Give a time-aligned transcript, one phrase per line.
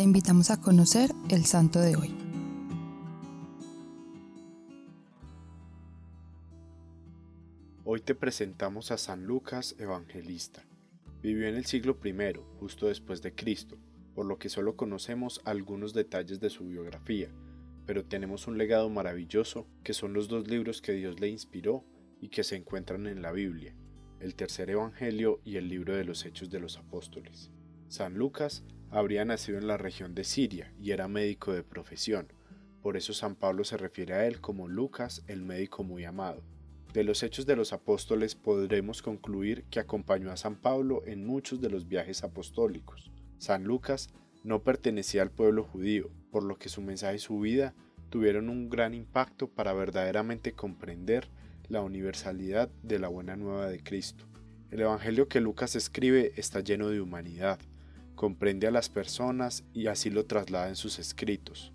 [0.00, 2.10] te invitamos a conocer el santo de hoy.
[7.84, 10.64] Hoy te presentamos a San Lucas Evangelista.
[11.22, 12.14] Vivió en el siglo I,
[12.58, 13.76] justo después de Cristo,
[14.14, 17.28] por lo que solo conocemos algunos detalles de su biografía,
[17.84, 21.84] pero tenemos un legado maravilloso que son los dos libros que Dios le inspiró
[22.22, 23.74] y que se encuentran en la Biblia,
[24.18, 27.50] el tercer Evangelio y el libro de los Hechos de los Apóstoles.
[27.88, 32.28] San Lucas habría nacido en la región de Siria y era médico de profesión,
[32.82, 36.42] por eso San Pablo se refiere a él como Lucas, el médico muy amado.
[36.94, 41.60] De los hechos de los apóstoles podremos concluir que acompañó a San Pablo en muchos
[41.60, 43.12] de los viajes apostólicos.
[43.38, 44.08] San Lucas
[44.44, 47.74] no pertenecía al pueblo judío, por lo que su mensaje y su vida
[48.08, 51.28] tuvieron un gran impacto para verdaderamente comprender
[51.68, 54.24] la universalidad de la buena nueva de Cristo.
[54.70, 57.60] El Evangelio que Lucas escribe está lleno de humanidad,
[58.14, 61.72] comprende a las personas y así lo traslada en sus escritos.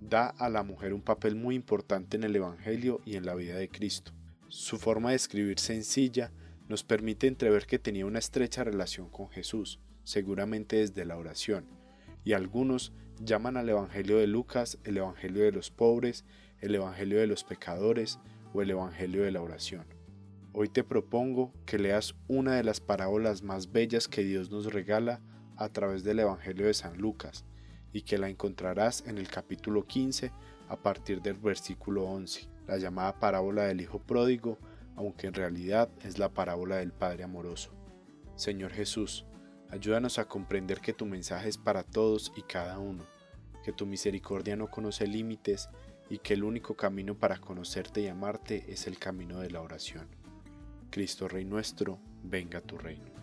[0.00, 3.56] Da a la mujer un papel muy importante en el Evangelio y en la vida
[3.56, 4.12] de Cristo.
[4.48, 6.30] Su forma de escribir sencilla
[6.68, 11.66] nos permite entrever que tenía una estrecha relación con Jesús, seguramente desde la oración,
[12.24, 16.24] y algunos llaman al Evangelio de Lucas el Evangelio de los pobres,
[16.60, 18.18] el Evangelio de los pecadores
[18.52, 19.86] o el Evangelio de la oración.
[20.52, 25.20] Hoy te propongo que leas una de las parábolas más bellas que Dios nos regala
[25.56, 27.44] a través del Evangelio de San Lucas,
[27.92, 30.32] y que la encontrarás en el capítulo 15
[30.68, 34.58] a partir del versículo 11 la llamada parábola del Hijo Pródigo,
[34.96, 37.72] aunque en realidad es la parábola del Padre Amoroso.
[38.36, 39.26] Señor Jesús,
[39.70, 43.04] ayúdanos a comprender que tu mensaje es para todos y cada uno,
[43.64, 45.68] que tu misericordia no conoce límites
[46.10, 50.08] y que el único camino para conocerte y amarte es el camino de la oración.
[50.90, 53.13] Cristo Rey nuestro, venga tu reino.